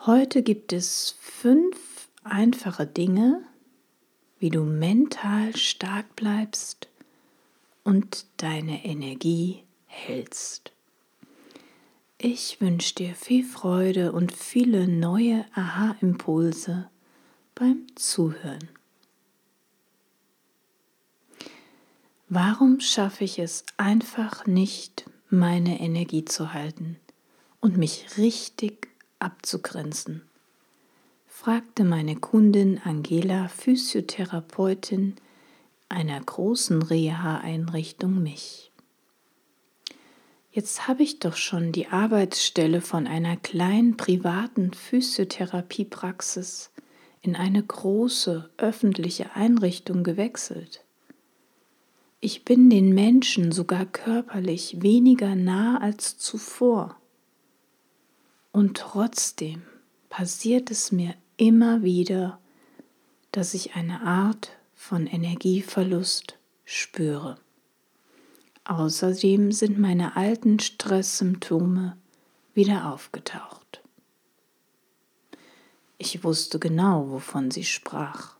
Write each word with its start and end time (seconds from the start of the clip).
Heute 0.06 0.42
gibt 0.42 0.72
es 0.72 1.18
fünf 1.20 2.08
einfache 2.24 2.88
Dinge, 2.88 3.44
wie 4.44 4.50
du 4.50 4.66
mental 4.66 5.56
stark 5.56 6.18
bleibst 6.18 6.90
und 7.86 8.26
deine 8.36 8.84
Energie 8.84 9.64
hältst. 9.86 10.74
Ich 12.18 12.60
wünsche 12.60 12.94
dir 12.94 13.16
viel 13.16 13.46
Freude 13.46 14.12
und 14.12 14.34
viele 14.34 14.86
neue 14.86 15.46
Aha-Impulse 15.56 16.90
beim 17.56 17.88
Zuhören. 17.96 18.68
Warum 22.28 22.82
schaffe 22.82 23.24
ich 23.24 23.40
es 23.40 23.64
einfach 23.78 24.46
nicht, 24.46 25.06
meine 25.30 25.80
Energie 25.80 26.26
zu 26.26 26.52
halten 26.52 27.00
und 27.62 27.78
mich 27.78 28.18
richtig 28.18 28.90
abzugrenzen? 29.20 30.22
Fragte 31.44 31.84
meine 31.84 32.16
Kundin 32.16 32.80
Angela, 32.86 33.50
Physiotherapeutin 33.50 35.16
einer 35.90 36.22
großen 36.22 36.82
Reha-Einrichtung 36.82 38.24
mich. 38.24 38.72
Jetzt 40.54 40.88
habe 40.88 41.04
ich 41.04 41.20
doch 41.20 41.36
schon 41.36 41.74
die 41.74 41.88
Arbeitsstelle 41.88 42.80
von 42.80 43.08
einer 43.08 43.36
kleinen 43.36 43.98
privaten 43.98 44.72
Physiotherapiepraxis 44.72 46.72
in 47.22 47.36
eine 47.36 47.62
große 47.62 48.50
öffentliche 48.56 49.36
Einrichtung 49.36 50.06
gewechselt. 50.06 50.86
Ich 52.22 52.46
bin 52.46 52.70
den 52.70 52.96
Menschen 52.96 53.52
sogar 53.52 53.86
körperlich 53.86 54.82
weniger 54.82 55.36
nah 55.36 55.82
als 55.82 56.18
zuvor. 56.18 56.96
Und 58.54 58.78
trotzdem 58.78 59.64
passiert 60.08 60.72
es 60.72 60.94
mir 60.94 61.16
immer 61.38 61.84
wieder, 61.84 62.40
dass 63.32 63.54
ich 63.54 63.76
eine 63.76 64.02
Art 64.02 64.52
von 64.76 65.08
Energieverlust 65.08 66.38
spüre. 66.66 67.38
Außerdem 68.66 69.52
sind 69.52 69.78
meine 69.78 70.16
alten 70.16 70.60
Stresssymptome 70.60 71.98
wieder 72.54 72.92
aufgetaucht. 72.92 73.82
Ich 75.98 76.24
wusste 76.24 76.60
genau, 76.60 77.10
wovon 77.10 77.52
sie 77.52 77.64
sprach. 77.64 78.36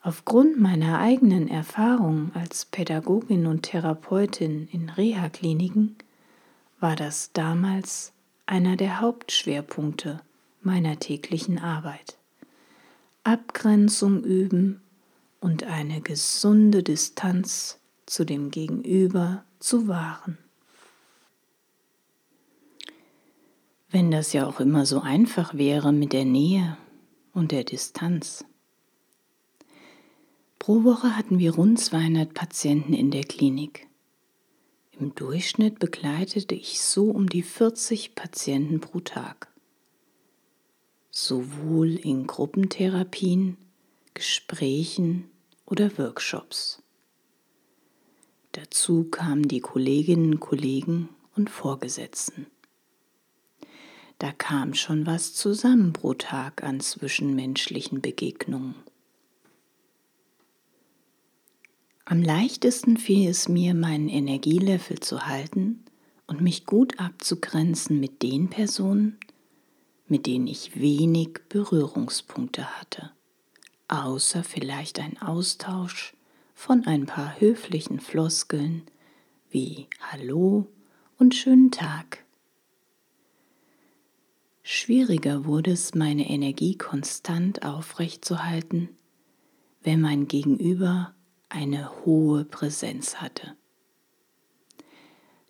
Aufgrund 0.00 0.60
meiner 0.60 1.00
eigenen 1.00 1.48
Erfahrung 1.48 2.30
als 2.34 2.64
Pädagogin 2.64 3.46
und 3.46 3.62
Therapeutin 3.64 4.68
in 4.70 4.90
Reha-Kliniken 4.90 5.96
war 6.80 6.94
das 6.94 7.32
damals 7.32 8.12
einer 8.46 8.76
der 8.76 9.00
Hauptschwerpunkte 9.00 10.20
meiner 10.68 10.98
täglichen 10.98 11.58
Arbeit. 11.58 12.18
Abgrenzung 13.24 14.22
üben 14.22 14.82
und 15.40 15.64
eine 15.64 16.02
gesunde 16.02 16.82
Distanz 16.82 17.80
zu 18.04 18.26
dem 18.26 18.50
Gegenüber 18.50 19.46
zu 19.60 19.88
wahren. 19.88 20.36
Wenn 23.88 24.10
das 24.10 24.34
ja 24.34 24.46
auch 24.46 24.60
immer 24.60 24.84
so 24.84 25.00
einfach 25.00 25.54
wäre 25.54 25.90
mit 25.94 26.12
der 26.12 26.26
Nähe 26.26 26.76
und 27.32 27.50
der 27.50 27.64
Distanz. 27.64 28.44
Pro 30.58 30.84
Woche 30.84 31.16
hatten 31.16 31.38
wir 31.38 31.54
rund 31.54 31.80
200 31.80 32.34
Patienten 32.34 32.92
in 32.92 33.10
der 33.10 33.24
Klinik. 33.24 33.86
Im 35.00 35.14
Durchschnitt 35.14 35.78
begleitete 35.78 36.54
ich 36.54 36.82
so 36.82 37.10
um 37.10 37.26
die 37.26 37.42
40 37.42 38.14
Patienten 38.14 38.80
pro 38.80 39.00
Tag 39.00 39.47
sowohl 41.10 41.96
in 41.96 42.26
Gruppentherapien, 42.26 43.56
Gesprächen 44.14 45.30
oder 45.66 45.96
Workshops. 45.98 46.82
Dazu 48.52 49.04
kamen 49.04 49.46
die 49.46 49.60
Kolleginnen, 49.60 50.40
Kollegen 50.40 51.08
und 51.36 51.50
Vorgesetzten. 51.50 52.46
Da 54.18 54.32
kam 54.32 54.74
schon 54.74 55.06
was 55.06 55.34
zusammen 55.34 55.92
pro 55.92 56.14
Tag 56.14 56.64
an 56.64 56.80
zwischenmenschlichen 56.80 58.00
Begegnungen. 58.00 58.74
Am 62.04 62.22
leichtesten 62.22 62.96
fiel 62.96 63.28
es 63.28 63.48
mir, 63.48 63.74
meinen 63.74 64.08
Energielevel 64.08 64.98
zu 64.98 65.26
halten 65.26 65.84
und 66.26 66.40
mich 66.40 66.64
gut 66.64 66.98
abzugrenzen 66.98 68.00
mit 68.00 68.22
den 68.22 68.48
Personen, 68.48 69.18
mit 70.08 70.26
denen 70.26 70.46
ich 70.46 70.80
wenig 70.80 71.40
Berührungspunkte 71.48 72.78
hatte, 72.78 73.12
außer 73.88 74.42
vielleicht 74.42 74.98
ein 74.98 75.20
Austausch 75.20 76.14
von 76.54 76.86
ein 76.86 77.06
paar 77.06 77.38
höflichen 77.40 78.00
Floskeln 78.00 78.82
wie 79.50 79.86
Hallo 80.00 80.66
und 81.18 81.34
schönen 81.34 81.70
Tag. 81.70 82.24
Schwieriger 84.62 85.44
wurde 85.46 85.72
es, 85.72 85.94
meine 85.94 86.28
Energie 86.28 86.76
konstant 86.76 87.64
aufrechtzuerhalten, 87.64 88.90
wenn 89.82 90.00
mein 90.00 90.28
Gegenüber 90.28 91.14
eine 91.48 92.04
hohe 92.04 92.44
Präsenz 92.44 93.16
hatte. 93.16 93.56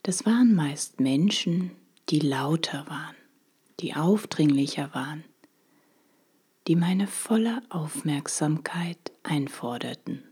Das 0.02 0.24
waren 0.24 0.54
meist 0.54 1.00
Menschen, 1.00 1.72
die 2.08 2.20
lauter 2.20 2.86
waren 2.88 3.17
die 3.80 3.94
aufdringlicher 3.94 4.92
waren, 4.94 5.24
die 6.66 6.76
meine 6.76 7.06
volle 7.06 7.62
Aufmerksamkeit 7.70 8.98
einforderten. 9.22 10.22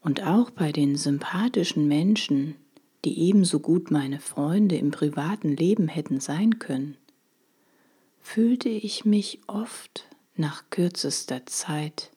Und 0.00 0.22
auch 0.22 0.50
bei 0.50 0.72
den 0.72 0.96
sympathischen 0.96 1.88
Menschen, 1.88 2.56
die 3.04 3.18
ebenso 3.20 3.60
gut 3.60 3.90
meine 3.90 4.20
Freunde 4.20 4.76
im 4.76 4.90
privaten 4.90 5.56
Leben 5.56 5.88
hätten 5.88 6.20
sein 6.20 6.58
können, 6.58 6.96
fühlte 8.20 8.68
ich 8.68 9.04
mich 9.04 9.40
oft 9.46 10.08
nach 10.34 10.64
kürzester 10.70 11.46
Zeit 11.46 12.10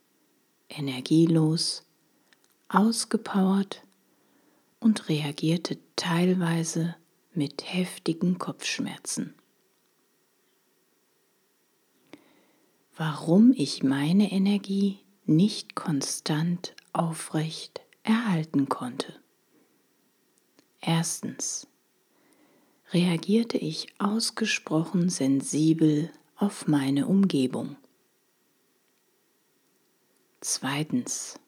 energielos, 0.69 1.83
ausgepowert 2.67 3.83
und 4.79 5.09
reagierte 5.09 5.77
teilweise 5.95 6.95
mit 7.33 7.73
heftigen 7.73 8.37
Kopfschmerzen. 8.37 9.35
Warum 12.95 13.53
ich 13.55 13.83
meine 13.83 14.31
Energie 14.31 14.99
nicht 15.25 15.75
konstant 15.75 16.75
aufrecht 16.91 17.81
erhalten 18.03 18.67
konnte. 18.67 19.13
Erstens 20.81 21.67
reagierte 22.91 23.57
ich 23.57 23.93
ausgesprochen 23.99 25.09
sensibel 25.09 26.11
auf 26.35 26.67
meine 26.67 27.05
Umgebung. 27.05 27.75
Zweitens 30.41 31.39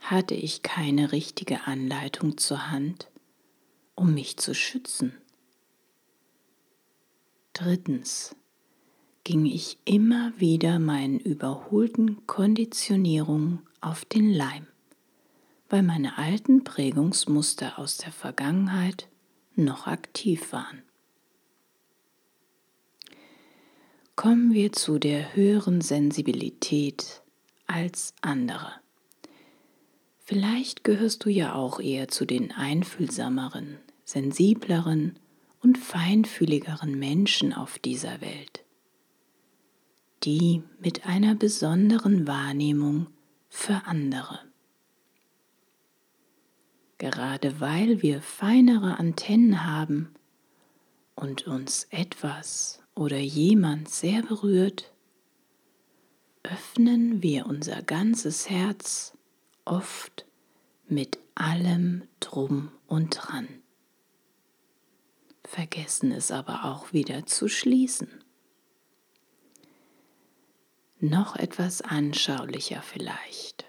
hatte 0.00 0.34
ich 0.34 0.62
keine 0.62 1.12
richtige 1.12 1.66
Anleitung 1.66 2.38
zur 2.38 2.70
Hand, 2.70 3.07
um 3.98 4.14
mich 4.14 4.36
zu 4.36 4.54
schützen. 4.54 5.12
Drittens 7.52 8.36
ging 9.24 9.46
ich 9.46 9.78
immer 9.84 10.32
wieder 10.38 10.78
meinen 10.78 11.18
überholten 11.18 12.26
Konditionierungen 12.26 13.60
auf 13.80 14.04
den 14.04 14.32
Leim, 14.32 14.66
weil 15.68 15.82
meine 15.82 16.16
alten 16.16 16.64
Prägungsmuster 16.64 17.78
aus 17.78 17.96
der 17.96 18.12
Vergangenheit 18.12 19.08
noch 19.54 19.86
aktiv 19.86 20.52
waren. 20.52 20.82
Kommen 24.14 24.52
wir 24.52 24.72
zu 24.72 24.98
der 24.98 25.34
höheren 25.34 25.80
Sensibilität 25.80 27.22
als 27.66 28.14
andere. 28.20 28.72
Vielleicht 30.24 30.84
gehörst 30.84 31.24
du 31.24 31.30
ja 31.30 31.54
auch 31.54 31.80
eher 31.80 32.08
zu 32.08 32.24
den 32.24 32.52
einfühlsameren, 32.52 33.78
sensibleren 34.08 35.18
und 35.60 35.76
feinfühligeren 35.76 36.98
Menschen 36.98 37.52
auf 37.52 37.78
dieser 37.78 38.22
Welt. 38.22 38.64
die 40.24 40.62
mit 40.80 41.06
einer 41.06 41.34
besonderen 41.34 42.26
Wahrnehmung 42.26 43.06
für 43.48 43.82
andere. 43.86 44.40
Gerade 46.98 47.60
weil 47.60 48.02
wir 48.02 48.20
feinere 48.20 48.98
Antennen 48.98 49.64
haben 49.64 50.12
und 51.14 51.46
uns 51.46 51.86
etwas 51.90 52.82
oder 52.96 53.18
jemand 53.18 53.88
sehr 53.88 54.22
berührt, 54.22 54.92
öffnen 56.42 57.22
wir 57.22 57.46
unser 57.46 57.82
ganzes 57.82 58.50
Herz 58.50 59.16
oft 59.64 60.26
mit 60.88 61.18
allem 61.36 62.02
drum 62.18 62.72
und 62.88 63.10
dran. 63.10 63.46
Vergessen 65.48 66.12
es 66.12 66.30
aber 66.30 66.66
auch 66.66 66.92
wieder 66.92 67.24
zu 67.24 67.48
schließen. 67.48 68.22
Noch 71.00 71.36
etwas 71.36 71.80
anschaulicher 71.80 72.82
vielleicht. 72.82 73.64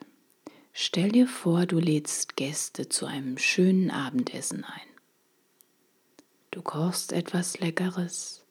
Stell 0.73 1.09
dir 1.09 1.25
vor, 1.25 1.65
du 1.65 1.79
lädst 1.79 2.35
Gäste 2.35 2.89
zu 2.89 3.05
einem 3.05 3.37
schönen 3.37 3.91
Abendessen 3.91 4.65
ein. 4.65 4.89
Du 6.51 6.61
kochst 6.61 7.13
etwas 7.13 7.59
Leckeres, 7.61 8.43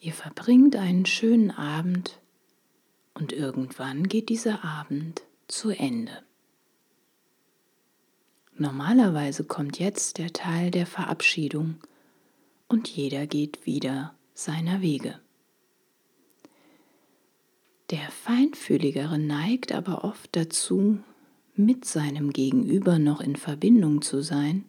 ihr 0.00 0.12
verbringt 0.12 0.74
einen 0.74 1.06
schönen 1.06 1.52
Abend 1.52 2.20
und 3.14 3.32
irgendwann 3.32 4.08
geht 4.08 4.30
dieser 4.30 4.64
Abend 4.64 5.22
zu 5.46 5.70
Ende. 5.70 6.24
Normalerweise 8.56 9.44
kommt 9.44 9.78
jetzt 9.78 10.18
der 10.18 10.32
Teil 10.32 10.72
der 10.72 10.86
Verabschiedung 10.86 11.78
und 12.72 12.88
jeder 12.88 13.26
geht 13.26 13.66
wieder 13.66 14.14
seiner 14.34 14.80
Wege. 14.80 15.20
Der 17.90 18.10
Feinfühligere 18.10 19.18
neigt 19.18 19.72
aber 19.72 20.04
oft 20.04 20.34
dazu, 20.34 20.98
mit 21.54 21.84
seinem 21.84 22.32
Gegenüber 22.32 22.98
noch 22.98 23.20
in 23.20 23.36
Verbindung 23.36 24.00
zu 24.00 24.22
sein, 24.22 24.64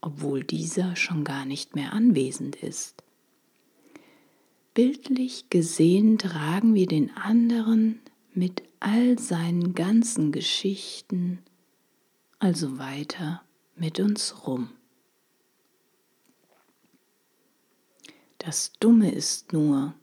obwohl 0.00 0.42
dieser 0.42 0.96
schon 0.96 1.22
gar 1.22 1.44
nicht 1.44 1.74
mehr 1.74 1.92
anwesend 1.92 2.56
ist. 2.56 3.04
Bildlich 4.72 5.50
gesehen 5.50 6.16
tragen 6.16 6.74
wir 6.74 6.86
den 6.86 7.14
anderen 7.14 8.00
mit 8.32 8.62
all 8.80 9.18
seinen 9.18 9.74
ganzen 9.74 10.32
Geschichten, 10.32 11.40
also 12.38 12.78
weiter 12.78 13.42
mit 13.76 14.00
uns 14.00 14.46
rum. 14.46 14.70
Das 18.52 18.70
Dumme 18.80 19.10
ist 19.10 19.54
nur, 19.54 19.94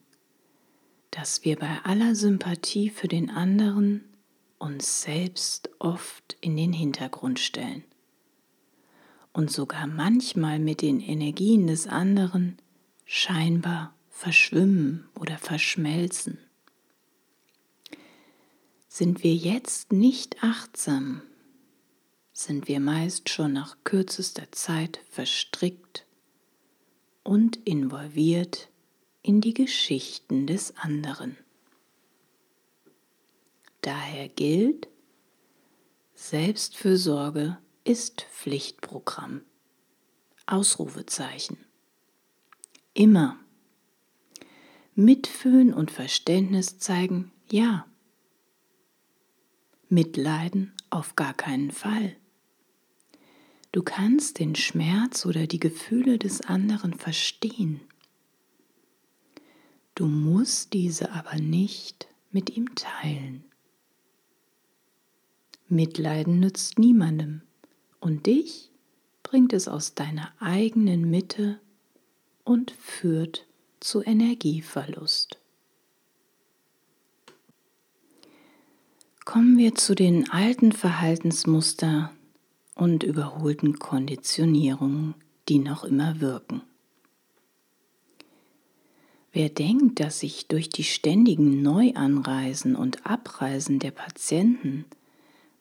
dass 1.12 1.46
wir 1.46 1.56
bei 1.56 1.84
aller 1.84 2.16
Sympathie 2.16 2.90
für 2.90 3.08
den 3.08 3.30
anderen 3.30 4.04
uns 4.58 5.04
selbst 5.04 5.70
oft 5.78 6.36
in 6.42 6.58
den 6.58 6.74
Hintergrund 6.74 7.38
stellen 7.38 7.84
und 9.34 9.52
sogar 9.52 9.86
manchmal 9.86 10.58
mit 10.58 10.82
den 10.82 11.00
Energien 11.00 11.68
des 11.68 11.86
anderen 11.86 12.58
scheinbar 13.06 13.94
verschwimmen 14.10 15.08
oder 15.14 15.38
verschmelzen. 15.38 16.40
Sind 18.88 19.24
wir 19.24 19.36
jetzt 19.36 19.94
nicht 19.94 20.44
achtsam, 20.44 21.22
sind 22.34 22.68
wir 22.68 22.80
meist 22.80 23.30
schon 23.30 23.54
nach 23.54 23.78
kürzester 23.84 24.52
Zeit 24.52 25.02
verstrickt 25.12 26.08
und 27.30 27.58
involviert 27.58 28.70
in 29.22 29.40
die 29.40 29.54
Geschichten 29.54 30.48
des 30.48 30.76
anderen. 30.78 31.38
Daher 33.82 34.28
gilt, 34.28 34.88
Selbstfürsorge 36.16 37.60
ist 37.84 38.26
Pflichtprogramm. 38.34 39.42
Ausrufezeichen. 40.48 41.64
Immer. 42.96 43.38
Mitfühlen 44.96 45.72
und 45.72 45.92
Verständnis 45.92 46.80
zeigen, 46.80 47.32
ja. 47.52 47.86
Mitleiden 49.88 50.74
auf 50.90 51.16
gar 51.16 51.36
keinen 51.36 51.70
Fall. 51.70 52.16
Du 53.72 53.84
kannst 53.84 54.40
den 54.40 54.56
Schmerz 54.56 55.26
oder 55.26 55.46
die 55.46 55.60
Gefühle 55.60 56.18
des 56.18 56.42
anderen 56.42 56.94
verstehen. 56.94 57.82
Du 59.94 60.08
musst 60.08 60.74
diese 60.74 61.12
aber 61.12 61.36
nicht 61.36 62.08
mit 62.32 62.56
ihm 62.56 62.74
teilen. 62.74 63.44
Mitleiden 65.68 66.40
nützt 66.40 66.80
niemandem 66.80 67.42
und 68.00 68.26
dich 68.26 68.72
bringt 69.22 69.54
es 69.54 69.68
aus 69.68 69.94
deiner 69.94 70.34
eigenen 70.40 71.10
Mitte 71.10 71.60
und 72.44 72.72
führt 72.72 73.46
zu 73.80 74.02
Energieverlust. 74.02 75.38
Kommen 79.26 79.60
wir 79.60 79.76
zu 79.76 79.94
den 79.94 80.32
alten 80.32 80.72
Verhaltensmuster 80.72 82.12
und 82.80 83.04
überholten 83.04 83.78
Konditionierungen, 83.78 85.14
die 85.50 85.60
noch 85.60 85.84
immer 85.84 86.22
wirken. 86.22 86.62
Wer 89.34 89.50
denkt, 89.50 90.00
dass 90.00 90.22
sich 90.22 90.48
durch 90.48 90.70
die 90.70 90.86
ständigen 90.86 91.62
Neuanreisen 91.62 92.78
und 92.78 93.06
Abreisen 93.06 93.80
der 93.80 93.92
Patienten 93.92 94.86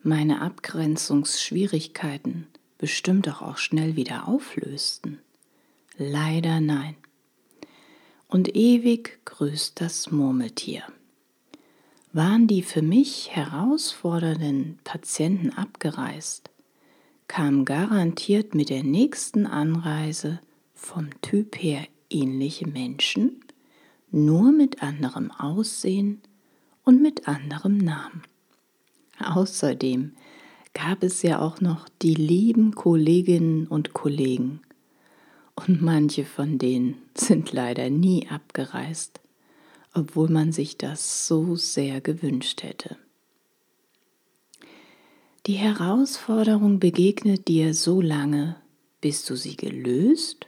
meine 0.01 0.41
Abgrenzungsschwierigkeiten 0.41 2.47
bestimmt 2.79 3.27
doch 3.27 3.43
auch 3.43 3.59
schnell 3.59 3.97
wieder 3.97 4.29
auflösten? 4.29 5.19
Leider 5.97 6.61
nein. 6.61 6.95
Und 8.29 8.55
ewig 8.55 9.19
grüßt 9.25 9.81
das 9.81 10.13
Murmeltier. 10.13 10.85
Waren 12.13 12.47
die 12.47 12.63
für 12.63 12.83
mich 12.83 13.35
herausfordernden 13.35 14.79
Patienten 14.85 15.51
abgereist, 15.51 16.51
kam 17.29 17.65
garantiert 17.65 18.55
mit 18.55 18.71
der 18.71 18.83
nächsten 18.83 19.47
Anreise 19.47 20.41
vom 20.75 21.09
Typ 21.21 21.63
her 21.63 21.87
ähnliche 22.11 22.67
Menschen, 22.67 23.45
nur 24.11 24.51
mit 24.51 24.83
anderem 24.83 25.31
Aussehen 25.31 26.21
und 26.85 27.03
mit 27.03 27.29
anderem 27.29 27.77
Namen. 27.77 28.23
Außerdem 29.21 30.13
gab 30.73 31.03
es 31.03 31.23
ja 31.23 31.41
auch 31.41 31.61
noch 31.61 31.89
die 32.03 32.15
lieben 32.15 32.75
Kolleginnen 32.75 33.67
und 33.67 33.93
Kollegen, 33.93 34.61
und 35.67 35.83
manche 35.83 36.25
von 36.25 36.57
denen 36.57 36.95
sind 37.15 37.53
leider 37.53 37.91
nie 37.91 38.29
abgereist, 38.29 39.21
obwohl 39.93 40.29
man 40.29 40.53
sich 40.53 40.79
das 40.79 41.27
so 41.27 41.57
sehr 41.57 42.01
gewünscht 42.01 42.63
hätte. 42.63 42.97
Die 45.49 45.55
Herausforderung 45.55 46.79
begegnet 46.79 47.49
dir 47.49 47.73
so 47.73 48.03
lange, 48.03 48.57
bis 49.01 49.25
du 49.25 49.35
sie 49.35 49.57
gelöst 49.57 50.47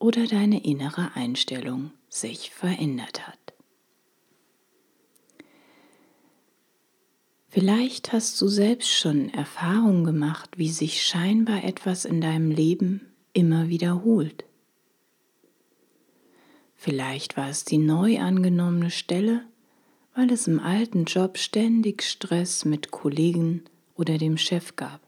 oder 0.00 0.26
deine 0.26 0.64
innere 0.64 1.14
Einstellung 1.14 1.92
sich 2.08 2.50
verändert 2.50 3.28
hat. 3.28 3.38
Vielleicht 7.50 8.12
hast 8.12 8.40
du 8.40 8.48
selbst 8.48 8.90
schon 8.90 9.28
Erfahrungen 9.28 10.02
gemacht, 10.02 10.58
wie 10.58 10.70
sich 10.70 11.04
scheinbar 11.04 11.62
etwas 11.62 12.04
in 12.04 12.20
deinem 12.20 12.50
Leben 12.50 13.02
immer 13.32 13.68
wiederholt. 13.68 14.44
Vielleicht 16.74 17.36
war 17.36 17.48
es 17.48 17.64
die 17.64 17.78
neu 17.78 18.18
angenommene 18.18 18.90
Stelle, 18.90 19.44
weil 20.16 20.32
es 20.32 20.48
im 20.48 20.58
alten 20.58 21.04
Job 21.04 21.38
ständig 21.38 22.02
Stress 22.02 22.64
mit 22.64 22.90
Kollegen 22.90 23.62
oder 23.96 24.18
dem 24.18 24.36
Chef 24.36 24.76
gab. 24.76 25.00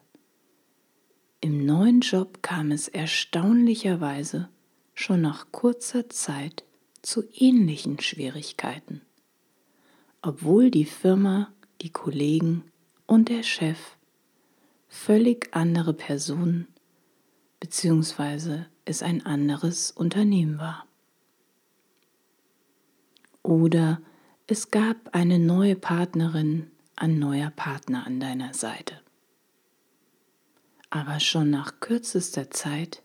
Im 1.40 1.64
neuen 1.64 2.00
Job 2.00 2.42
kam 2.42 2.72
es 2.72 2.88
erstaunlicherweise 2.88 4.48
schon 4.94 5.20
nach 5.20 5.52
kurzer 5.52 6.08
Zeit 6.08 6.64
zu 7.02 7.22
ähnlichen 7.32 8.00
Schwierigkeiten, 8.00 9.02
obwohl 10.20 10.70
die 10.70 10.84
Firma, 10.84 11.52
die 11.80 11.90
Kollegen 11.90 12.64
und 13.06 13.28
der 13.28 13.44
Chef 13.44 13.78
völlig 14.88 15.54
andere 15.54 15.94
Personen 15.94 16.66
bzw. 17.60 18.64
es 18.84 19.02
ein 19.02 19.24
anderes 19.24 19.92
Unternehmen 19.92 20.58
war. 20.58 20.86
Oder 23.42 24.00
es 24.46 24.70
gab 24.70 25.14
eine 25.14 25.38
neue 25.38 25.76
Partnerin 25.76 26.70
ein 27.00 27.18
neuer 27.18 27.50
Partner 27.50 28.06
an 28.06 28.20
deiner 28.20 28.54
Seite. 28.54 29.00
Aber 30.90 31.20
schon 31.20 31.50
nach 31.50 31.80
kürzester 31.80 32.50
Zeit 32.50 33.02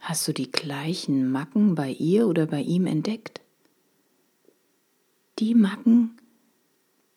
hast 0.00 0.26
du 0.28 0.32
die 0.32 0.50
gleichen 0.50 1.30
Macken 1.30 1.74
bei 1.74 1.90
ihr 1.90 2.26
oder 2.26 2.46
bei 2.46 2.60
ihm 2.60 2.86
entdeckt. 2.86 3.40
die 5.38 5.54
Macken, 5.54 6.16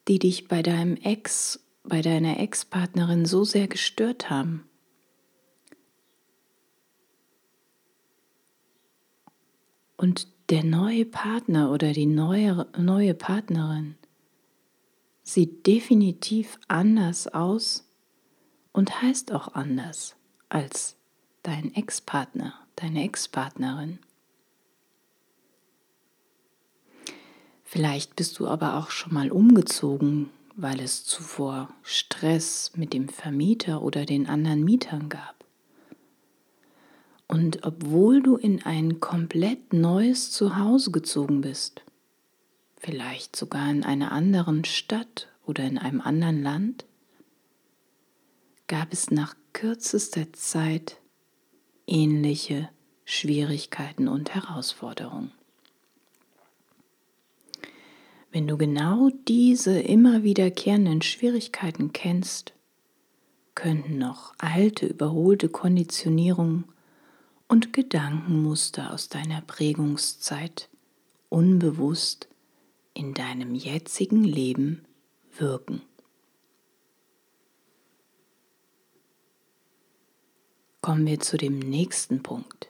die 0.08 0.20
dich 0.20 0.48
bei 0.48 0.64
deinem 0.64 0.96
Ex, 0.98 1.60
bei 1.84 2.02
deiner 2.02 2.40
Ex-Partnerin 2.40 3.26
so 3.26 3.44
sehr 3.44 3.68
gestört 3.68 4.30
haben. 4.30 4.68
Und 9.98 10.28
der 10.50 10.64
neue 10.64 11.06
Partner 11.06 11.72
oder 11.72 11.94
die 11.94 12.06
neue, 12.06 12.68
neue 12.78 13.14
Partnerin 13.14 13.96
sieht 15.26 15.66
definitiv 15.68 16.60
anders 16.68 17.28
aus 17.28 17.90
und 18.72 19.02
heißt 19.02 19.34
auch 19.34 19.54
anders 19.56 20.16
als 20.48 20.96
dein 21.44 21.74
Ex-Partner, 21.74 22.54
deine 22.76 23.04
Ex-Partnerin. 23.04 24.00
Vielleicht 27.64 28.16
bist 28.16 28.40
du 28.40 28.48
aber 28.48 28.78
auch 28.78 28.92
schon 28.92 29.14
mal 29.14 29.32
umgezogen, 29.32 30.30
weil 30.56 30.80
es 30.80 31.04
zuvor 31.04 31.70
Stress 31.82 32.72
mit 32.76 32.94
dem 32.94 33.10
Vermieter 33.10 33.82
oder 33.82 34.06
den 34.06 34.28
anderen 34.28 34.64
Mietern 34.64 35.10
gab. 35.10 35.44
Und 37.28 37.66
obwohl 37.66 38.22
du 38.22 38.38
in 38.38 38.64
ein 38.64 39.00
komplett 39.00 39.74
neues 39.74 40.32
Zuhause 40.32 40.92
gezogen 40.92 41.42
bist, 41.42 41.85
vielleicht 42.78 43.36
sogar 43.36 43.70
in 43.70 43.84
einer 43.84 44.12
anderen 44.12 44.66
Stadt 44.66 45.28
oder 45.46 45.64
in 45.64 45.78
einem 45.78 46.02
anderen 46.02 46.42
Land, 46.42 46.86
gab 48.68 48.94
es 48.94 49.12
nach 49.12 49.36
kürzester 49.54 50.34
Zeit 50.34 50.98
ähnliche 51.88 52.70
Schwierigkeiten 53.06 54.08
und 54.08 54.34
Herausforderungen. 54.34 55.32
Wenn 58.32 58.48
du 58.48 58.58
genau 58.58 59.12
diese 59.28 59.80
immer 59.80 60.24
wiederkehrenden 60.24 61.02
Schwierigkeiten 61.02 61.94
kennst, 61.94 62.54
könnten 63.54 63.98
noch 63.98 64.34
alte, 64.40 64.88
überholte 64.88 65.48
Konditionierungen 65.48 66.66
und 67.48 67.72
Gedankenmuster 67.72 68.92
aus 68.92 69.08
deiner 69.08 69.40
Prägungszeit 69.42 70.68
unbewusst 71.30 72.28
in 72.96 73.14
deinem 73.14 73.54
jetzigen 73.54 74.24
Leben 74.24 74.84
wirken. 75.38 75.84
Kommen 80.82 81.06
wir 81.06 81.20
zu 81.20 81.38
dem 81.38 81.60
nächsten 81.60 82.24
Punkt. 82.24 82.70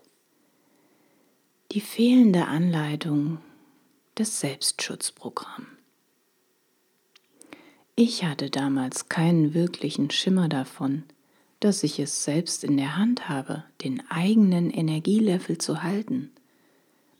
Die 1.71 1.81
fehlende 1.81 2.45
Anleitung 2.45 3.39
das 4.15 4.39
Selbstschutzprogramm. 4.39 5.67
Ich 7.97 8.23
hatte 8.23 8.49
damals 8.49 9.09
keinen 9.09 9.53
wirklichen 9.53 10.09
Schimmer 10.09 10.49
davon, 10.49 11.03
dass 11.59 11.83
ich 11.83 11.99
es 11.99 12.23
selbst 12.23 12.63
in 12.63 12.77
der 12.77 12.97
Hand 12.97 13.29
habe, 13.29 13.63
den 13.83 14.01
eigenen 14.09 14.69
Energielevel 14.69 15.57
zu 15.57 15.83
halten, 15.83 16.31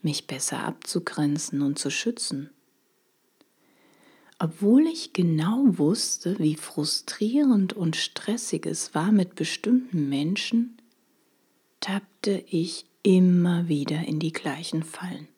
mich 0.02 0.26
besser 0.26 0.64
abzugrenzen 0.64 1.62
und 1.62 1.78
zu 1.78 1.90
schützen. 1.90 2.50
Obwohl 4.38 4.86
ich 4.86 5.14
genau 5.14 5.64
wusste, 5.78 6.38
wie 6.38 6.56
frustrierend 6.56 7.72
und 7.72 7.96
stressig 7.96 8.66
es 8.66 8.94
war 8.94 9.10
mit 9.10 9.34
bestimmten 9.34 10.08
Menschen, 10.08 10.76
tappte 11.80 12.44
ich 12.48 12.84
immer 13.02 13.68
wieder 13.68 14.04
in 14.06 14.18
die 14.18 14.32
gleichen 14.32 14.82
Fallen. 14.82 15.28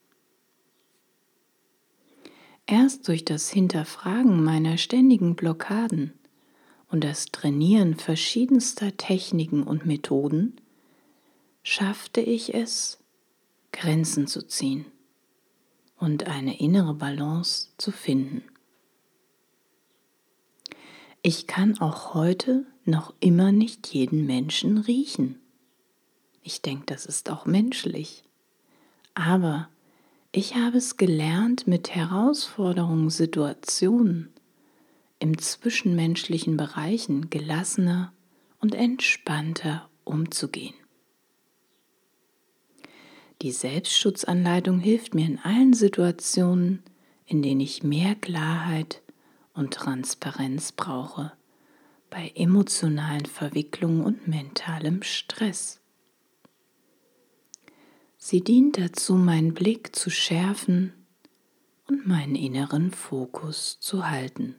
Erst 2.67 3.07
durch 3.09 3.25
das 3.25 3.51
Hinterfragen 3.51 4.43
meiner 4.43 4.79
ständigen 4.79 5.37
Blockaden 5.37 6.13
und 6.91 7.05
das 7.05 7.27
Trainieren 7.27 7.95
verschiedenster 7.95 8.97
Techniken 8.97 9.63
und 9.63 9.87
Methoden 9.87 10.61
schaffte 11.63 12.21
ich 12.21 12.55
es, 12.55 12.99
Grenzen 13.73 14.27
zu 14.27 14.47
ziehen 14.47 14.87
und 15.99 16.27
eine 16.27 16.59
innere 16.59 16.95
Balance 16.95 17.69
zu 17.79 17.93
finden. 17.93 18.43
Ich 21.23 21.47
kann 21.47 21.81
auch 21.81 22.15
heute 22.15 22.65
noch 22.85 23.13
immer 23.21 23.51
nicht 23.51 23.89
jeden 23.89 24.27
Menschen 24.27 24.79
riechen. 24.79 25.41
Ich 26.43 26.63
denke, 26.63 26.87
das 26.87 27.07
ist 27.07 27.31
auch 27.31 27.45
menschlich. 27.45 28.23
Aber 29.15 29.69
ich 30.31 30.55
habe 30.55 30.79
es 30.79 30.97
gelernt, 30.97 31.67
mit 31.67 31.95
Herausforderungen, 31.95 33.11
Situationen 33.11 34.31
im 35.19 35.37
zwischenmenschlichen 35.39 36.57
Bereichen 36.57 37.29
gelassener 37.29 38.13
und 38.61 38.75
entspannter 38.75 39.89
umzugehen. 40.05 40.75
Die 43.43 43.53
Selbstschutzanleitung 43.53 44.79
hilft 44.79 45.15
mir 45.15 45.27
in 45.27 45.39
allen 45.39 45.73
Situationen, 45.73 46.83
in 47.27 47.43
denen 47.43 47.61
ich 47.61 47.83
mehr 47.83 48.15
Klarheit 48.15 49.03
und 49.59 49.75
Transparenz 49.75 50.73
brauche, 50.73 51.33
bei 52.11 52.33
emotionalen 52.35 53.27
Verwicklungen 53.27 54.03
und 54.03 54.29
mentalem 54.29 55.03
Stress. 55.03 55.81
Sie 58.17 58.43
dient 58.43 58.79
dazu, 58.79 59.15
meinen 59.15 59.55
Blick 59.55 59.95
zu 59.95 60.11
schärfen 60.11 60.93
und 61.87 62.07
meinen 62.07 62.35
inneren 62.35 62.93
Fokus 62.93 63.79
zu 63.81 64.09
halten. 64.09 64.57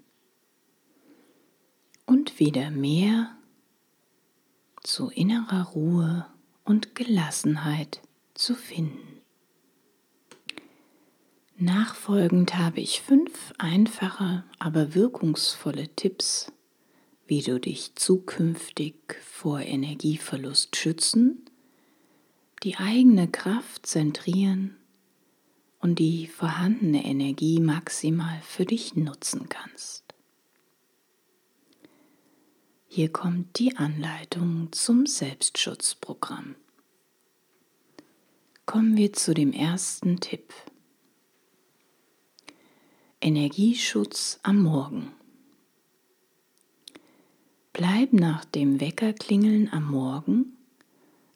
Und 2.06 2.40
wieder 2.40 2.72
mehr 2.72 3.36
zu 4.84 5.10
innerer 5.10 5.64
Ruhe 5.70 6.26
und 6.64 6.96
Gelassenheit 6.96 8.02
zu 8.34 8.56
finden. 8.56 9.19
Nachfolgend 11.60 12.58
habe 12.58 12.80
ich 12.80 13.02
fünf 13.02 13.54
einfache, 13.58 14.44
aber 14.60 14.96
wirkungsvolle 14.96 15.90
Tipps, 15.96 16.52
wie 17.28 17.42
du 17.42 17.60
dich 17.60 17.96
zukünftig 17.96 18.96
vor 19.22 19.60
Energieverlust 19.60 20.76
schützen 20.76 21.46
die 22.64 22.76
eigene 22.76 23.28
Kraft 23.28 23.86
zentrieren 23.86 24.76
und 25.80 26.00
die 26.00 26.28
vorhandene 26.28 27.06
Energie 27.06 27.60
maximal 27.60 28.42
für 28.42 28.66
dich 28.66 28.96
nutzen 28.96 29.48
kannst. 29.48 30.04
Hier 32.88 33.12
kommt 33.12 33.60
die 33.60 33.78
Anleitung 33.78 34.70
zum 34.72 35.06
Selbstschutzprogramm. 35.06 36.56
Kommen 38.66 38.98
wir 38.98 39.14
zu 39.14 39.34
dem 39.34 39.54
ersten 39.54 40.20
Tipp. 40.20 40.54
Energieschutz 43.22 44.40
am 44.44 44.64
Morgen. 44.64 45.12
Bleib 47.74 48.14
nach 48.14 48.46
dem 48.46 48.80
Weckerklingeln 48.80 49.68
am 49.74 49.92
Morgen 49.92 50.58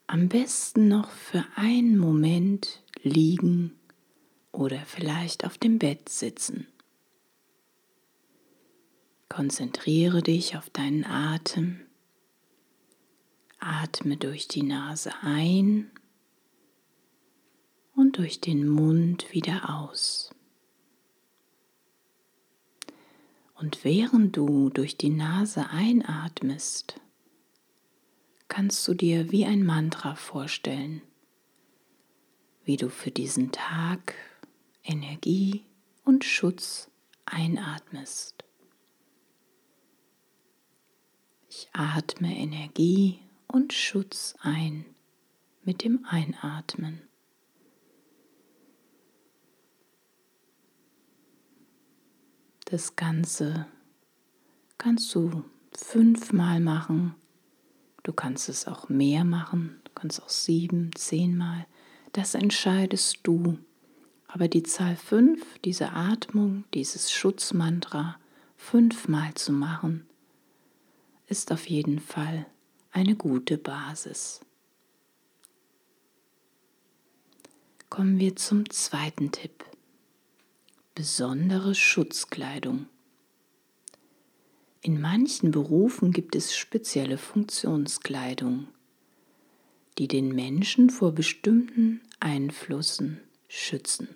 am 0.07 0.29
besten 0.29 0.87
noch 0.87 1.09
für 1.09 1.45
einen 1.55 1.97
Moment 1.97 2.81
liegen 3.01 3.75
oder 4.53 4.79
vielleicht 4.85 5.45
auf 5.45 5.57
dem 5.57 5.77
Bett 5.77 6.07
sitzen. 6.07 6.67
Konzentriere 9.27 10.21
dich 10.21 10.55
auf 10.55 10.69
deinen 10.69 11.03
Atem. 11.03 11.81
Atme 13.59 14.15
durch 14.15 14.47
die 14.47 14.63
Nase 14.63 15.11
ein 15.21 15.91
und 17.93 18.17
durch 18.17 18.39
den 18.39 18.69
Mund 18.69 19.33
wieder 19.33 19.81
aus. 19.81 20.32
Und 23.63 23.85
während 23.85 24.35
du 24.35 24.69
durch 24.69 24.97
die 24.97 25.09
Nase 25.09 25.69
einatmest, 25.69 26.99
kannst 28.49 28.85
du 28.85 28.93
dir 28.93 29.31
wie 29.31 29.45
ein 29.45 29.63
Mantra 29.63 30.15
vorstellen, 30.15 31.01
wie 32.65 32.75
du 32.75 32.89
für 32.89 33.09
diesen 33.09 33.53
Tag 33.53 34.15
Energie 34.83 35.63
und 36.03 36.25
Schutz 36.25 36.91
einatmest. 37.23 38.43
Ich 41.49 41.69
atme 41.71 42.35
Energie 42.35 43.19
und 43.47 43.71
Schutz 43.71 44.35
ein 44.41 44.83
mit 45.63 45.85
dem 45.85 46.05
Einatmen. 46.05 47.01
Das 52.73 52.95
Ganze 52.95 53.67
kannst 54.79 55.13
du 55.13 55.43
fünfmal 55.73 56.59
machen 56.59 57.13
Du 58.01 58.11
kannst 58.11 58.49
es 58.49 58.67
auch 58.67 58.89
mehr 58.89 59.23
machen, 59.23 59.79
du 59.83 59.91
kannst 59.93 60.21
auch 60.21 60.29
sieben, 60.29 60.91
zehnmal. 60.95 61.67
Das 62.13 62.33
entscheidest 62.35 63.19
du 63.21 63.59
Aber 64.27 64.47
die 64.47 64.63
Zahl 64.63 64.95
5, 64.95 65.59
diese 65.63 65.91
Atmung, 65.91 66.63
dieses 66.73 67.11
Schutzmantra 67.11 68.17
fünfmal 68.57 69.35
zu 69.35 69.51
machen, 69.51 70.07
ist 71.27 71.51
auf 71.51 71.69
jeden 71.69 71.99
Fall 71.99 72.47
eine 72.91 73.15
gute 73.15 73.59
Basis. 73.59 74.41
Kommen 77.91 78.17
wir 78.17 78.35
zum 78.35 78.67
zweiten 78.71 79.31
Tipp. 79.31 79.63
Besondere 80.95 81.73
Schutzkleidung. 81.73 82.85
In 84.81 85.01
manchen 85.01 85.49
Berufen 85.49 86.11
gibt 86.11 86.35
es 86.35 86.55
spezielle 86.55 87.17
Funktionskleidung, 87.17 88.67
die 89.97 90.07
den 90.07 90.35
Menschen 90.35 90.91
vor 90.91 91.11
bestimmten 91.11 92.01
Einflüssen 92.19 93.19
schützen. 93.47 94.07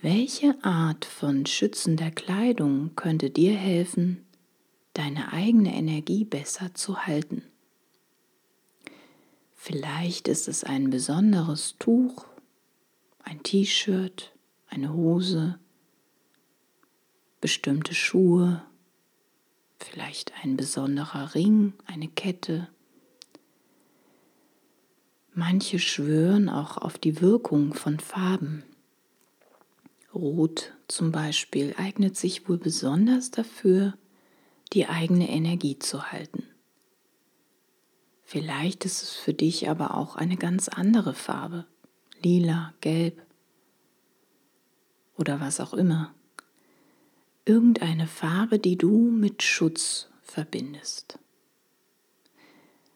Welche 0.00 0.56
Art 0.64 1.04
von 1.04 1.46
schützender 1.46 2.10
Kleidung 2.10 2.96
könnte 2.96 3.30
dir 3.30 3.54
helfen, 3.54 4.26
deine 4.94 5.32
eigene 5.32 5.76
Energie 5.76 6.24
besser 6.24 6.74
zu 6.74 7.06
halten? 7.06 7.44
Vielleicht 9.54 10.26
ist 10.26 10.48
es 10.48 10.64
ein 10.64 10.90
besonderes 10.90 11.76
Tuch, 11.78 12.26
ein 13.22 13.44
T-Shirt, 13.44 14.32
eine 14.72 14.94
Hose, 14.94 15.58
bestimmte 17.42 17.94
Schuhe, 17.94 18.62
vielleicht 19.78 20.32
ein 20.42 20.56
besonderer 20.56 21.34
Ring, 21.34 21.74
eine 21.84 22.08
Kette. 22.08 22.68
Manche 25.34 25.78
schwören 25.78 26.48
auch 26.48 26.78
auf 26.78 26.98
die 26.98 27.20
Wirkung 27.20 27.74
von 27.74 28.00
Farben. 28.00 28.64
Rot 30.14 30.72
zum 30.88 31.12
Beispiel 31.12 31.74
eignet 31.76 32.16
sich 32.16 32.48
wohl 32.48 32.58
besonders 32.58 33.30
dafür, 33.30 33.94
die 34.72 34.86
eigene 34.86 35.28
Energie 35.28 35.78
zu 35.78 36.12
halten. 36.12 36.44
Vielleicht 38.24 38.86
ist 38.86 39.02
es 39.02 39.12
für 39.12 39.34
dich 39.34 39.68
aber 39.68 39.96
auch 39.98 40.16
eine 40.16 40.36
ganz 40.36 40.68
andere 40.68 41.12
Farbe, 41.12 41.66
lila, 42.22 42.72
gelb 42.80 43.22
oder 45.16 45.40
was 45.40 45.60
auch 45.60 45.74
immer. 45.74 46.14
Irgendeine 47.44 48.06
Farbe, 48.06 48.58
die 48.58 48.76
du 48.76 49.10
mit 49.10 49.42
Schutz 49.42 50.08
verbindest. 50.22 51.18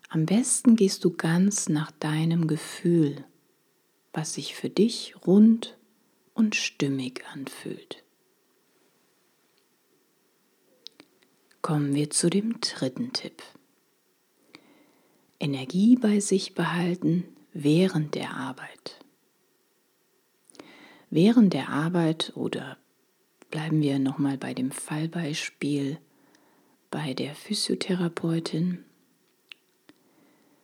Am 0.09 0.25
besten 0.25 0.77
gehst 0.77 1.05
du 1.05 1.11
ganz 1.11 1.69
nach 1.69 1.91
deinem 1.91 2.47
Gefühl, 2.47 3.25
was 4.13 4.35
sich 4.35 4.55
für 4.55 4.71
dich 4.71 5.15
rund 5.27 5.77
und 6.33 6.55
stimmig 6.55 7.25
anfühlt. 7.33 8.05
Kommen 11.61 11.95
wir 11.95 12.11
zu 12.11 12.31
dem 12.31 12.61
dritten 12.61 13.13
Tipp. 13.13 13.43
Energie 15.41 15.97
bei 15.97 16.21
sich 16.21 16.55
behalten 16.55 17.25
während 17.53 18.15
der 18.15 18.35
Arbeit. 18.35 19.05
Während 21.11 21.53
der 21.53 21.69
Arbeit 21.69 22.33
oder 22.35 22.77
bleiben 23.51 23.81
wir 23.81 23.99
nochmal 23.99 24.37
bei 24.37 24.55
dem 24.55 24.71
Fallbeispiel 24.71 25.99
bei 26.91 27.15
der 27.15 27.35
Physiotherapeutin. 27.35 28.85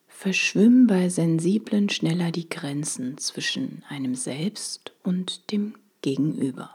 Verschwimmen 0.08 0.86
bei 0.86 1.08
Sensiblen 1.08 1.88
schneller 1.88 2.30
die 2.30 2.48
Grenzen 2.48 3.18
zwischen 3.18 3.82
einem 3.88 4.14
selbst 4.14 4.92
und 5.02 5.50
dem 5.52 5.74
Gegenüber. 6.00 6.70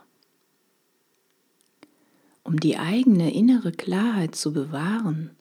Um 2.43 2.59
die 2.59 2.77
eigene 2.77 3.33
innere 3.33 3.71
Klarheit 3.71 4.35
zu 4.35 4.53
bewahren, 4.53 5.31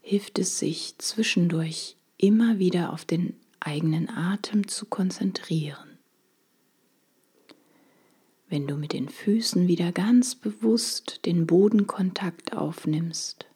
hilft 0.00 0.38
es 0.40 0.58
sich 0.58 0.96
zwischendurch 0.98 1.96
immer 2.18 2.58
wieder 2.58 2.92
auf 2.92 3.04
den 3.04 3.34
eigenen 3.60 4.08
Atem 4.08 4.66
zu 4.66 4.86
konzentrieren. 4.86 5.91
Wenn 8.52 8.66
du 8.66 8.76
mit 8.76 8.92
den 8.92 9.08
Füßen 9.08 9.66
wieder 9.66 9.92
ganz 9.92 10.34
bewusst 10.34 11.24
den 11.24 11.46
Bodenkontakt 11.46 12.54
aufnimmst, 12.54 13.46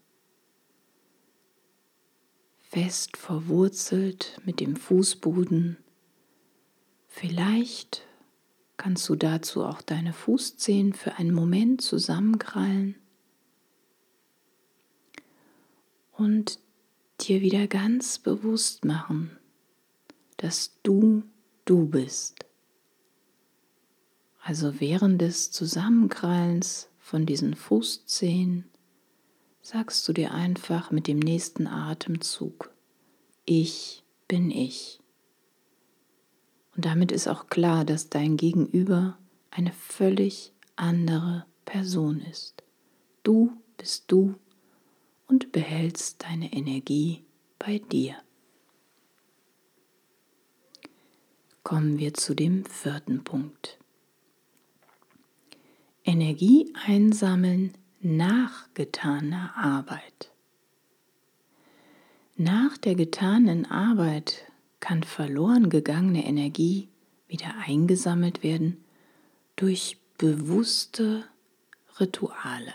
fest 2.60 3.18
verwurzelt 3.18 4.40
mit 4.46 4.58
dem 4.58 4.74
Fußboden, 4.74 5.76
vielleicht 7.08 8.06
kannst 8.78 9.06
du 9.10 9.16
dazu 9.16 9.64
auch 9.64 9.82
deine 9.82 10.14
Fußzehen 10.14 10.94
für 10.94 11.18
einen 11.18 11.34
Moment 11.34 11.82
zusammenkrallen 11.82 12.94
und 16.12 16.58
dir 17.20 17.42
wieder 17.42 17.66
ganz 17.66 18.18
bewusst 18.18 18.86
machen, 18.86 19.36
dass 20.38 20.80
du 20.82 21.22
du 21.66 21.84
bist. 21.84 22.45
Also 24.46 24.78
während 24.78 25.20
des 25.20 25.50
Zusammenkrallens 25.50 26.88
von 27.00 27.26
diesen 27.26 27.56
Fußzehen 27.56 28.64
sagst 29.60 30.06
du 30.06 30.12
dir 30.12 30.32
einfach 30.32 30.92
mit 30.92 31.08
dem 31.08 31.18
nächsten 31.18 31.66
Atemzug, 31.66 32.70
ich 33.44 34.04
bin 34.28 34.52
ich. 34.52 35.00
Und 36.76 36.84
damit 36.84 37.10
ist 37.10 37.26
auch 37.26 37.48
klar, 37.48 37.84
dass 37.84 38.08
dein 38.08 38.36
Gegenüber 38.36 39.18
eine 39.50 39.72
völlig 39.72 40.52
andere 40.76 41.44
Person 41.64 42.20
ist. 42.20 42.62
Du 43.24 43.50
bist 43.76 44.04
du 44.06 44.36
und 45.26 45.50
behältst 45.50 46.22
deine 46.22 46.52
Energie 46.52 47.24
bei 47.58 47.80
dir. 47.80 48.14
Kommen 51.64 51.98
wir 51.98 52.14
zu 52.14 52.36
dem 52.36 52.64
vierten 52.64 53.24
Punkt. 53.24 53.80
Energie 56.06 56.72
einsammeln 56.86 57.74
nach 58.00 58.72
getaner 58.72 59.52
Arbeit. 59.56 60.30
Nach 62.36 62.78
der 62.78 62.94
getanen 62.94 63.66
Arbeit 63.66 64.50
kann 64.80 65.02
verloren 65.02 65.68
gegangene 65.68 66.24
Energie 66.24 66.88
wieder 67.28 67.54
eingesammelt 67.66 68.42
werden 68.42 68.84
durch 69.56 69.98
bewusste 70.16 71.24
Rituale 71.98 72.72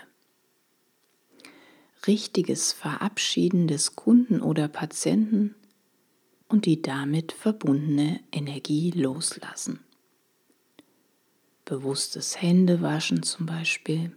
richtiges 2.06 2.72
Verabschieden 2.72 3.68
des 3.68 3.96
Kunden 3.96 4.40
oder 4.40 4.68
Patienten 4.68 5.54
und 6.48 6.66
die 6.66 6.82
damit 6.82 7.32
verbundene 7.32 8.20
Energie 8.32 8.90
loslassen. 8.90 9.80
Bewusstes 11.64 12.40
Händewaschen 12.40 13.22
zum 13.22 13.46
Beispiel. 13.46 14.16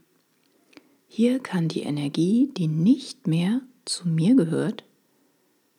Hier 1.08 1.40
kann 1.40 1.68
die 1.68 1.84
Energie, 1.84 2.50
die 2.58 2.68
nicht 2.68 3.28
mehr 3.28 3.62
zu 3.86 4.08
mir 4.08 4.36
gehört, 4.36 4.84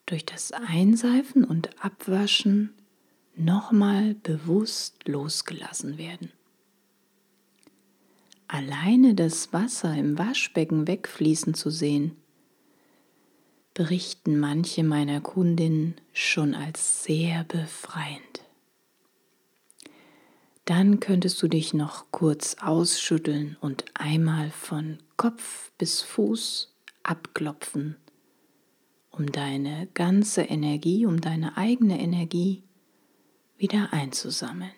durch 0.06 0.24
das 0.24 0.52
Einseifen 0.52 1.44
und 1.44 1.84
Abwaschen 1.84 2.72
nochmal 3.34 4.14
bewusst 4.14 5.06
losgelassen 5.08 5.98
werden. 5.98 6.32
Alleine 8.48 9.14
das 9.14 9.52
Wasser 9.52 9.94
im 9.94 10.16
Waschbecken 10.18 10.86
wegfließen 10.86 11.54
zu 11.54 11.70
sehen, 11.70 12.16
berichten 13.74 14.38
manche 14.38 14.84
meiner 14.84 15.20
Kundinnen 15.20 15.96
schon 16.12 16.54
als 16.54 17.02
sehr 17.02 17.44
befreiend. 17.44 18.45
Dann 20.66 20.98
könntest 20.98 21.40
du 21.42 21.48
dich 21.48 21.74
noch 21.74 22.10
kurz 22.10 22.56
ausschütteln 22.60 23.56
und 23.60 23.84
einmal 23.94 24.50
von 24.50 24.98
Kopf 25.16 25.70
bis 25.78 26.02
Fuß 26.02 26.74
abklopfen, 27.04 27.96
um 29.10 29.30
deine 29.30 29.88
ganze 29.94 30.42
Energie, 30.42 31.06
um 31.06 31.20
deine 31.20 31.56
eigene 31.56 32.00
Energie 32.00 32.64
wieder 33.56 33.92
einzusammeln 33.92 34.72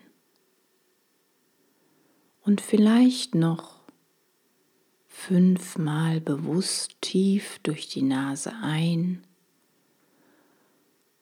und 2.43 2.61
vielleicht 2.61 3.35
noch 3.35 3.81
fünfmal 5.07 6.21
bewusst 6.21 6.97
tief 7.01 7.61
durch 7.63 7.89
die 7.89 8.03
Nase 8.03 8.53
ein 8.63 9.25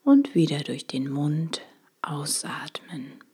und 0.03 0.35
wieder 0.35 0.59
durch 0.59 0.89
den 0.89 1.09
Mund 1.09 1.63
ausatmen. 2.03 3.26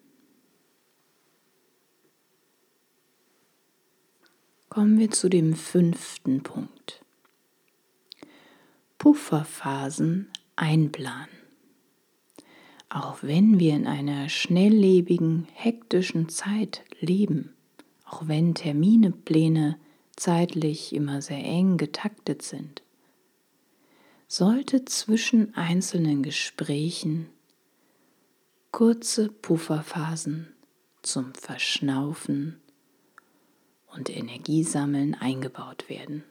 Kommen 4.72 4.98
wir 4.98 5.10
zu 5.10 5.28
dem 5.28 5.54
fünften 5.54 6.42
Punkt. 6.42 7.04
Pufferphasen 8.96 10.30
einplanen. 10.56 11.28
auch 12.88 13.18
wenn 13.20 13.58
wir 13.58 13.74
in 13.74 13.86
einer 13.86 14.30
schnelllebigen, 14.30 15.46
hektischen 15.52 16.30
Zeit 16.30 16.84
leben, 17.00 17.52
auch 18.06 18.28
wenn 18.28 18.54
Termine, 18.54 19.10
Pläne 19.10 19.78
zeitlich 20.16 20.94
immer 20.94 21.20
sehr 21.20 21.44
eng 21.44 21.76
getaktet 21.76 22.40
sind, 22.40 22.80
sollte 24.26 24.86
zwischen 24.86 25.54
einzelnen 25.54 26.22
Gesprächen 26.22 27.28
kurze 28.70 29.28
Pufferphasen 29.28 30.54
zum 31.02 31.34
Verschnaufen 31.34 32.61
und 33.94 34.10
Energiesammeln 34.10 35.14
eingebaut 35.14 35.88
werden. 35.88 36.24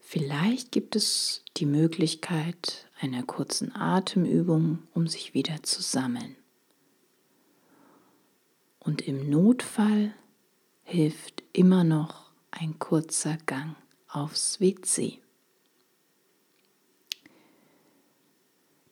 Vielleicht 0.00 0.70
gibt 0.70 0.94
es 0.94 1.44
die 1.56 1.66
Möglichkeit 1.66 2.88
einer 3.00 3.24
kurzen 3.24 3.74
Atemübung, 3.74 4.84
um 4.94 5.08
sich 5.08 5.34
wieder 5.34 5.62
zu 5.62 5.82
sammeln. 5.82 6.36
Und 8.78 9.02
im 9.02 9.28
Notfall 9.28 10.14
hilft 10.84 11.42
immer 11.52 11.82
noch 11.82 12.30
ein 12.52 12.78
kurzer 12.78 13.36
Gang 13.46 13.74
aufs 14.08 14.60
WC. 14.60 15.18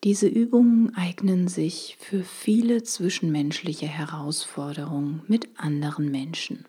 Diese 0.04 0.26
Übungen 0.26 0.94
eignen 0.96 1.48
sich 1.48 1.96
für 1.98 2.24
viele 2.24 2.82
zwischenmenschliche 2.82 3.86
Herausforderungen 3.86 5.22
mit 5.28 5.48
anderen 5.58 6.10
Menschen. 6.10 6.66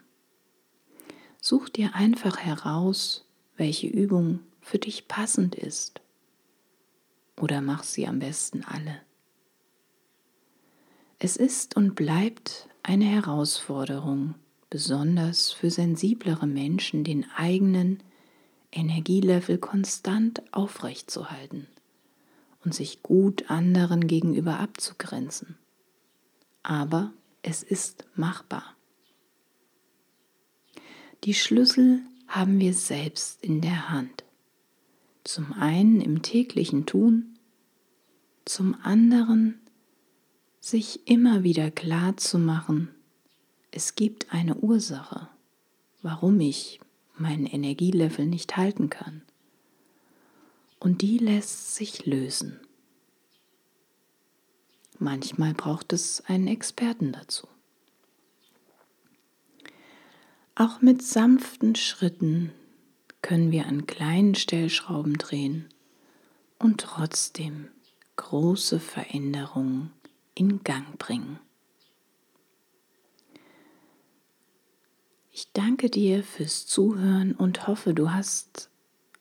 Such 1.42 1.68
dir 1.68 1.96
einfach 1.96 2.38
heraus, 2.38 3.26
welche 3.58 3.88
Übung 3.88 4.40
für 4.62 4.80
dich 4.80 5.10
passend 5.10 5.54
ist. 5.54 6.00
Oder 7.38 7.60
mach 7.60 7.84
sie 7.84 8.08
am 8.08 8.20
besten 8.20 8.64
alle. 8.64 9.02
Es 11.20 11.36
ist 11.36 11.76
und 11.76 11.94
bleibt 11.94 12.70
eine 12.84 13.04
Herausforderung, 13.04 14.36
besonders 14.70 15.52
für 15.52 15.72
sensiblere 15.72 16.48
Menschen, 16.48 17.04
den 17.04 17.26
eigenen 17.36 18.02
Energielevel 18.72 19.58
konstant 19.58 20.42
aufrechtzuerhalten 20.54 21.68
und 22.66 22.74
sich 22.74 23.04
gut 23.04 23.50
anderen 23.50 24.08
gegenüber 24.08 24.60
abzugrenzen. 24.60 25.56
Aber 26.64 27.14
es 27.44 27.62
ist 27.64 28.06
machbar. 28.16 28.76
Die 31.24 31.36
Schlüssel 31.36 32.02
haben 32.28 32.60
wir 32.60 32.74
selbst 32.74 33.44
in 33.44 33.62
der 33.62 33.90
Hand. 33.90 34.24
Zum 35.24 35.54
einen 35.54 36.02
im 36.02 36.24
täglichen 36.24 36.86
Tun, 36.86 37.38
zum 38.46 38.76
anderen 38.84 39.60
sich 40.60 41.08
immer 41.08 41.44
wieder 41.44 41.72
klar 41.72 42.18
zu 42.18 42.40
machen, 42.40 42.90
es 43.72 43.96
gibt 43.96 44.34
eine 44.34 44.56
Ursache, 44.56 45.30
warum 46.02 46.40
ich 46.40 46.80
meinen 47.18 47.46
Energielevel 47.46 48.26
nicht 48.26 48.58
halten 48.58 48.90
kann 48.90 49.22
und 50.86 51.02
die 51.02 51.18
lässt 51.18 51.74
sich 51.74 52.06
lösen. 52.06 52.60
Manchmal 55.00 55.56
braucht 55.56 55.94
es 55.94 56.24
einen 56.28 56.48
Experten 56.48 57.12
dazu. 57.12 57.48
Auch 60.54 60.82
mit 60.82 61.02
sanften 61.02 61.74
Schritten 61.74 62.52
können 63.24 63.52
wir 63.52 63.66
an 63.66 63.88
kleinen 63.88 64.36
Stellschrauben 64.36 65.18
drehen 65.18 65.70
und 66.60 66.82
trotzdem 66.82 67.70
große 68.18 68.80
Veränderungen 68.80 69.92
in 70.36 70.64
Gang 70.64 71.00
bringen. 71.00 71.40
Ich 75.32 75.52
danke 75.52 75.90
dir 75.90 76.24
fürs 76.24 76.68
Zuhören 76.68 77.34
und 77.34 77.66
hoffe, 77.66 77.96
du 77.96 78.12
hast 78.12 78.70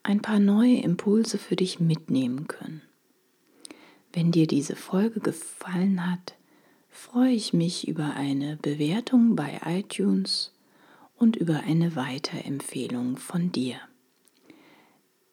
ein 0.04 0.22
paar 0.22 0.38
neue 0.38 0.76
Impulse 0.76 1.38
für 1.38 1.56
dich 1.56 1.80
mitnehmen 1.80 2.46
können. 2.46 2.82
Wenn 4.12 4.30
dir 4.30 4.46
diese 4.46 4.76
Folge 4.76 5.18
gefallen 5.18 6.08
hat, 6.08 6.36
freue 6.88 7.32
ich 7.32 7.52
mich 7.52 7.88
über 7.88 8.14
eine 8.14 8.56
Bewertung 8.56 9.34
bei 9.34 9.60
iTunes 9.64 10.52
und 11.16 11.36
über 11.36 11.60
eine 11.66 11.96
Weiterempfehlung 11.96 13.16
von 13.16 13.50
dir. 13.50 13.76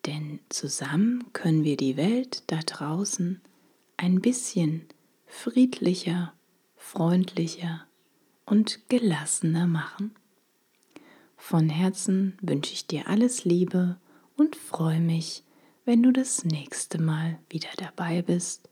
Denn 0.08 0.40
zusammen 0.50 1.32
können 1.34 1.64
wir 1.64 1.78
die 1.78 1.98
Welt 1.98 2.44
da 2.48 2.58
draußen 2.58 3.40
ein 3.98 4.20
bisschen 4.22 4.86
friedlicher, 5.28 6.34
freundlicher 6.76 7.86
und 8.46 8.80
gelassener 8.90 9.68
machen. 9.68 10.16
Von 11.38 11.70
Herzen 11.70 12.38
wünsche 12.42 12.74
ich 12.74 12.88
dir 12.88 13.08
alles 13.08 13.46
Liebe 13.46 13.98
und 14.36 14.56
freue 14.56 15.00
mich, 15.00 15.44
wenn 15.86 16.04
du 16.04 16.12
das 16.12 16.46
nächste 16.46 17.02
Mal 17.02 17.40
wieder 17.50 17.70
dabei 17.78 18.22
bist, 18.22 18.70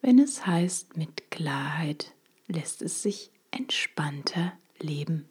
wenn 0.00 0.18
es 0.18 0.46
heißt, 0.46 0.96
mit 0.96 1.30
Klarheit 1.30 2.14
lässt 2.46 2.82
es 2.82 3.02
sich 3.02 3.30
entspannter 3.50 4.52
leben. 4.78 5.28